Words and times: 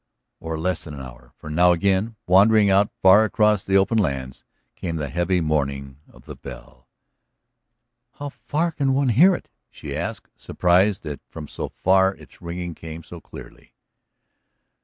Or 0.39 0.57
less 0.57 0.83
than 0.83 0.95
an 0.95 1.01
hour. 1.03 1.31
For 1.37 1.51
now 1.51 1.73
again, 1.73 2.15
wandering 2.25 2.71
out 2.71 2.89
far 3.03 3.23
across 3.23 3.63
the 3.63 3.77
open 3.77 3.99
lands, 3.99 4.43
came 4.75 4.95
the 4.95 5.09
heavy 5.09 5.41
mourning 5.41 5.99
of 6.07 6.25
the 6.25 6.35
bell. 6.35 6.89
"How 8.13 8.29
far 8.29 8.71
can 8.71 8.95
one 8.95 9.09
hear 9.09 9.35
it?" 9.35 9.51
she 9.69 9.95
asked, 9.95 10.29
surprised 10.35 11.03
that 11.03 11.21
from 11.29 11.47
so 11.47 11.69
far 11.69 12.15
its 12.15 12.41
ringing 12.41 12.73
came 12.73 13.03
so 13.03 13.21
clearly. 13.21 13.75